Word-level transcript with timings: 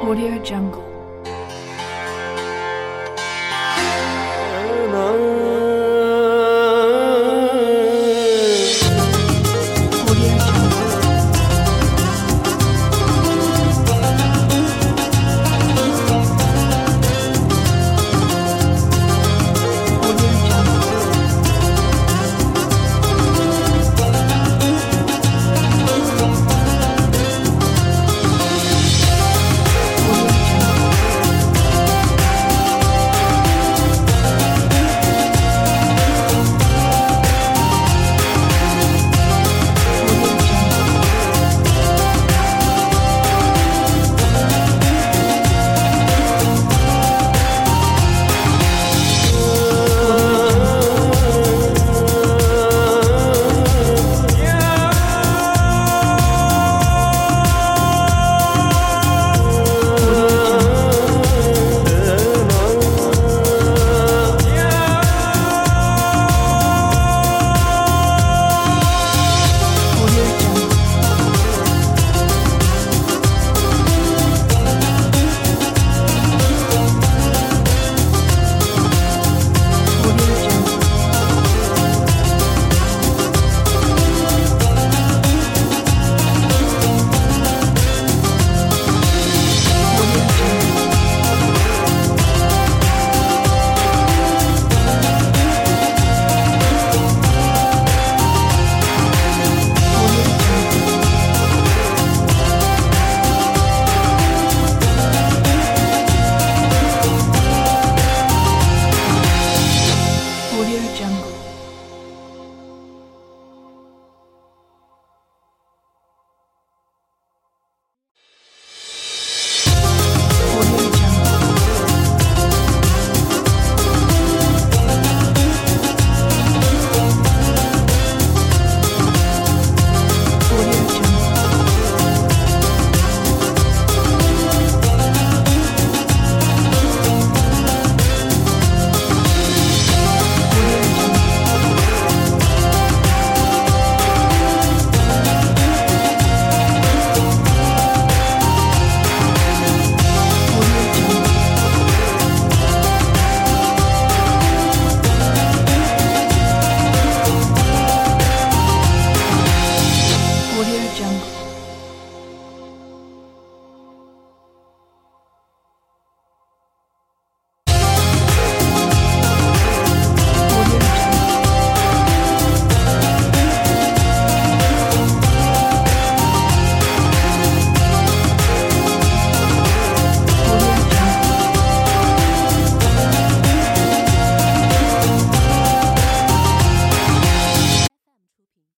Audio 0.00 0.38
Jungle. 0.44 0.87